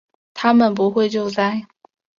[0.33, 1.67] 他们不会救灾